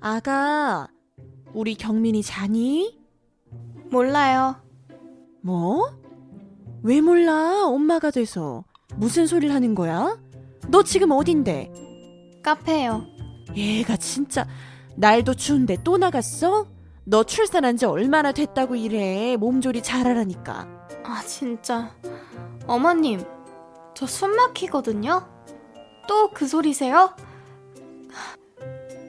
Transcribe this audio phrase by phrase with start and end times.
[0.00, 0.88] 아가,
[1.52, 2.98] 우리 경민이 자니?
[3.90, 4.56] 몰라요.
[5.42, 5.90] 뭐?
[6.82, 7.64] 왜 몰라?
[7.66, 8.64] 엄마가 돼서.
[8.96, 10.18] 무슨 소리를 하는 거야?
[10.68, 11.72] 너 지금 어딘데?
[12.44, 13.04] 카페요.
[13.56, 14.46] 얘가 진짜
[14.96, 16.66] 날도 추운데 또 나갔어?
[17.04, 19.36] 너 출산한 지 얼마나 됐다고 이래.
[19.36, 20.68] 몸조리 잘하라니까.
[21.04, 21.90] 아, 진짜.
[22.66, 23.20] 어머님,
[23.94, 25.26] 저 숨 막히거든요?
[26.06, 27.14] 또 그 소리세요?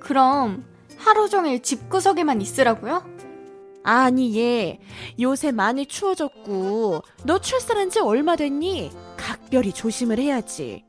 [0.00, 0.64] 그럼
[1.04, 3.04] 하루 종일 집구석에만 있으라고요?
[3.82, 4.80] 아니 얘
[5.20, 8.90] 요새 많이 추워졌고 너 출산한 지 얼마 됐니?
[9.18, 10.86] 각별히 조심을 해야지.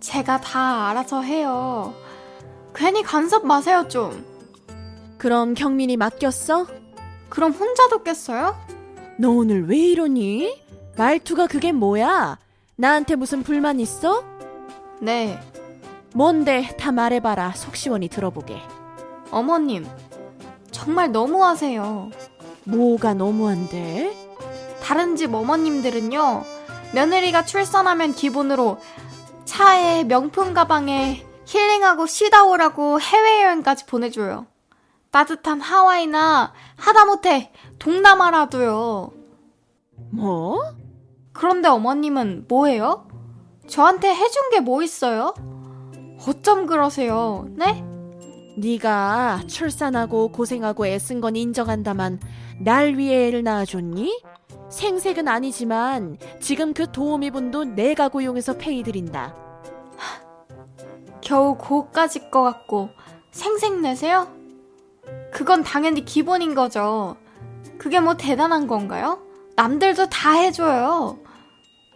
[0.00, 1.94] 제가 다 알아서 해요.
[2.74, 4.26] 괜히 간섭 마세요, 좀.
[5.16, 6.66] 그럼 경민이 맡겼어?
[7.30, 8.54] 그럼 혼자 듣겠어요?
[9.18, 10.62] 너 오늘 왜 이러니?
[10.98, 12.38] 말투가 그게 뭐야?
[12.76, 14.22] 나한테 무슨 불만 있어?
[15.00, 15.40] 네.
[16.14, 18.60] 뭔데 다 말해봐라 속 시원히 들어보게.
[19.30, 19.86] 어머님,
[20.70, 22.10] 정말 너무하세요.
[22.64, 24.16] 뭐가 너무한데?
[24.82, 26.42] 다른 집 어머님들은요,
[26.94, 28.78] 며느리가 출산하면 기본으로
[29.44, 34.46] 차에 명품 가방에 힐링하고 쉬다 오라고 해외여행까지 보내줘요.
[35.10, 39.10] 따뜻한 하와이나 하다못해 동남아라도요.
[40.12, 40.60] 뭐?
[41.32, 43.08] 그런데 어머님은 뭐예요?
[43.66, 45.34] 저한테 해준 게 뭐 있어요?
[46.26, 47.84] 어쩜 그러세요, 네?
[48.56, 52.20] 네가 출산하고 고생하고 애쓴 건 인정한다만
[52.60, 54.22] 날 위해 애를 낳아줬니?
[54.68, 59.34] 생색은 아니지만 지금 그 도우미분도 내가 고용해서 페이 드린다.
[61.20, 62.90] 겨우 고까지 거 같고
[63.30, 64.28] 생색내세요?
[65.32, 67.16] 그건 당연히 기본인 거죠.
[67.78, 69.20] 그게 뭐 대단한 건가요?
[69.56, 71.18] 남들도 다 해줘요.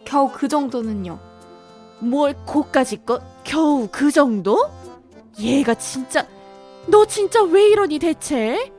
[0.05, 1.19] 겨우 그 정도는요.
[1.99, 3.21] 뭘 고까지 거?
[3.43, 4.69] 겨우 그 정도?
[5.39, 6.25] 얘가 진짜
[6.87, 8.71] 너 진짜 왜 이러니 대체?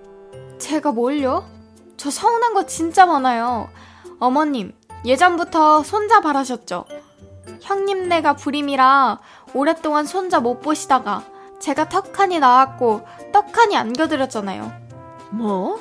[0.58, 1.44] 제가 뭘요?
[1.96, 3.68] 저 서운한 거 진짜 많아요.
[4.18, 4.72] 어머님,
[5.04, 6.84] 예전부터 손자 바라셨죠?
[7.62, 9.20] 형님네가 불임이라
[9.54, 11.24] 오랫동안 손자 못 보시다가
[11.60, 14.72] 제가 턱하니 나왔고 떡하니 안겨드렸잖아요.
[15.30, 15.80] 뭐?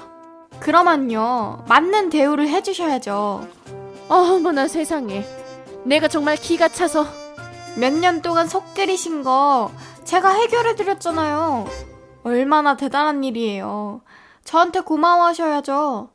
[0.60, 3.48] 그러면요, 맞는 대우를 해주셔야죠.
[4.08, 5.26] 어머나 세상에.
[5.84, 7.06] 내가 정말 기가 차서
[7.78, 9.70] 몇 년 동안 속 끓이신 거
[10.06, 11.68] 제가 해결해드렸잖아요.
[12.26, 14.02] 얼마나 대단한 일이에요.
[14.44, 16.10] 저한테 고마워하셔야죠.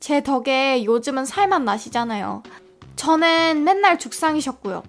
[0.00, 2.42] 제 덕에 요즘은 살만 나시잖아요.
[2.96, 4.82] 저는 맨날 죽상이셨고요.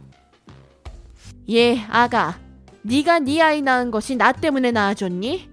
[1.52, 2.40] 예, 아가.
[2.82, 5.48] 네가 네 아이 낳은 것이 나 때문에 낳아줬니?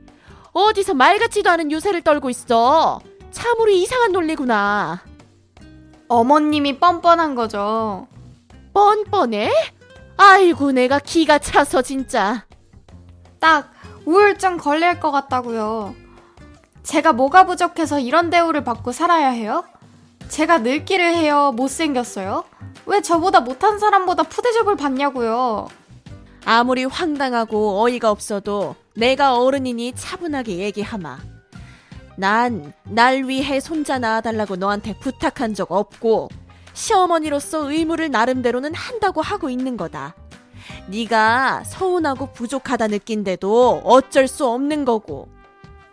[0.53, 2.99] 어디서 말 같지도 않은 유세를 떨고 있어.
[3.33, 5.03] 참으로 이상한 논리구나.
[6.09, 8.09] 어머님이 뻔뻔한 거죠.
[8.73, 9.53] 뻔뻔해?
[10.17, 12.47] 아이고 내가 기가 차서 진짜.
[13.39, 13.76] 딱
[14.07, 15.95] 우울증 걸릴 것 같다고요.
[16.83, 19.65] 제가 뭐가 부족해서 이런 대우를 받고 살아야 해요?
[20.29, 21.53] 제가 늙기를 해요?
[21.55, 22.45] 못생겼어요?
[22.87, 25.69] 왜 저보다 못한 사람보다 푸대접을 받냐고요?
[26.45, 31.19] 아무리 황당하고 어이가 없어도 내가 어른이니 차분하게 얘기하마.
[32.17, 36.31] 난 날 위해 손자 낳아달라고 너한테 부탁한 적 없고
[36.73, 40.15] 시어머니로서 의무를 나름대로는 한다고 하고 있는 거다.
[40.89, 45.29] 네가 서운하고 부족하다 느낀데도 어쩔 수 없는 거고.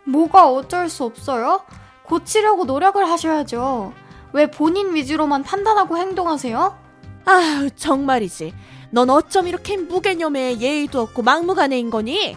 [0.04, 1.62] 뭐가 어쩔 수 없어요?
[2.02, 3.92] 고치려고 노력을 하셔야죠.
[4.32, 6.78] 왜 본인 위주로만 판단하고 행동하세요?
[7.24, 8.52] 아 정말이지.
[8.90, 12.36] 넌 어쩜 이렇게 무개념에 예의도 없고 막무가내인 거니?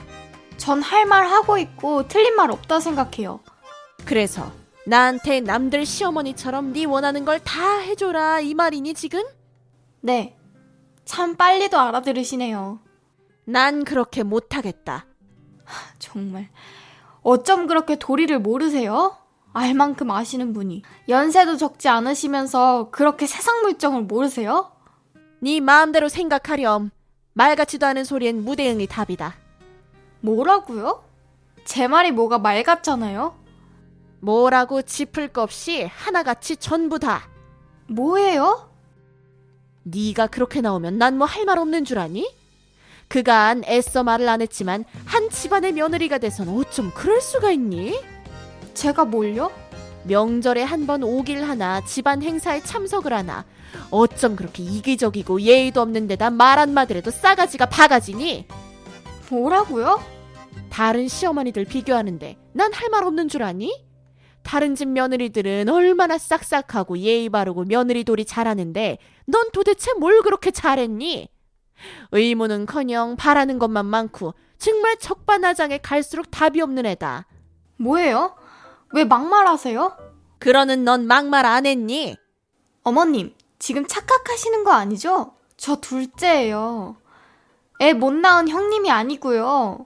[0.57, 3.41] 전 할 말 하고 있고 틀린 말 없다 생각해요.
[4.05, 4.51] 그래서
[4.85, 9.21] 나한테 남들 시어머니처럼 네 원하는 걸 다 해줘라 이 말이니 지금?
[9.99, 10.36] 네.
[11.07, 12.79] 참 빨리도 알아들으시네요.
[13.45, 15.05] 난 그렇게 못하겠다.
[15.99, 16.49] 정말.
[17.21, 19.17] 어쩜 그렇게 도리를 모르세요?
[19.53, 20.83] 알 만큼 아시는 분이.
[21.07, 24.73] 연세도 적지 않으시면서 그렇게 세상 물정을 모르세요?
[25.39, 26.91] 네 마음대로 생각하렴.
[27.33, 29.35] 말 같지도 않은 소리엔 무대응이 답이다.
[30.19, 31.05] 뭐라고요?
[31.63, 33.33] 제 말이 뭐가 말 같잖아요?
[34.19, 37.29] 뭐라고 짚을 것 없이 하나같이 전부 다.
[37.87, 38.69] 뭐예요?
[39.91, 42.27] 네가 그렇게 나오면 난 뭐 할 말 없는 줄 아니?
[43.07, 47.97] 그간 애써 말을 안 했지만 한 집안의 며느리가 돼선 어쩜 그럴 수가 있니?
[48.73, 49.49] 제가 뭘요?
[50.03, 53.45] 명절에 한 번 오길 하나 집안 행사에 참석을 하나
[53.91, 58.45] 어쩜 그렇게 이기적이고 예의도 없는 데다 말 한마디라도 싸가지가 바가지니?
[59.29, 60.01] 뭐라고요?
[60.69, 63.73] 다른 시어머니들 비교하는데 난 할 말 없는 줄 아니?
[64.47, 71.27] 다른 집 며느리들은 얼마나 싹싹하고 예의 바르고 며느리 돌이 잘하는데 넌 도대체 뭘 그렇게 잘했니?
[72.13, 77.25] 의무는커녕 바라는 것만 많고 정말 적반하장에 갈수록 답이 없는 애다.
[77.75, 78.35] 뭐예요?
[78.93, 79.97] 왜 막말하세요?
[80.39, 82.15] 그러는 넌 막말 안 했니?
[82.83, 85.33] 어머님, 지금 착각하시는 거 아니죠?
[85.57, 86.95] 저 둘째예요.
[87.81, 89.85] 애 못 낳은 형님이 아니고요.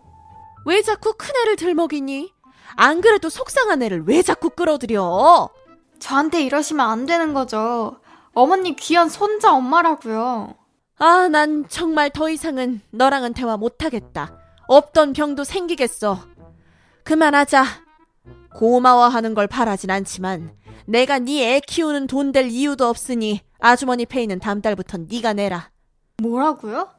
[0.67, 2.31] 왜 자꾸 큰애를 들먹이니?
[2.75, 5.49] 안 그래도 속상한 애를 왜 자꾸 끌어들여?
[5.99, 7.99] 저한테 이러시면 안 되는 거죠.
[8.33, 10.55] 어머니 귀한 손자 엄마라고요.
[10.97, 14.37] 아, 난 정말 더 이상은 너랑은 대화 못하겠다.
[14.67, 16.19] 없던 병도 생기겠어.
[17.03, 17.65] 그만하자.
[18.55, 20.53] 고마워하는 걸 바라진 않지만
[20.85, 25.69] 내가 네 애 키우는 돈 될 이유도 없으니 아주머니 페이는 다음 달부터 네가 내라.
[26.21, 26.89] 뭐라고요?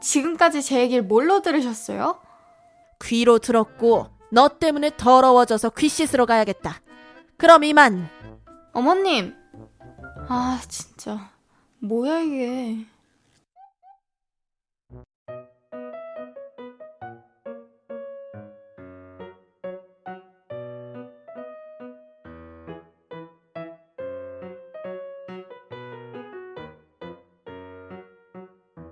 [0.00, 2.18] 지금까지 제 얘기를 뭘로 들으셨어요?
[3.04, 6.80] 귀로 들었고 너 때문에 더러워져서 귀 씻으러 가야겠다.
[7.36, 8.08] 그럼 이만.
[8.72, 9.34] 어머님.
[10.26, 11.30] 아, 진짜.
[11.80, 12.86] 뭐야, 이게.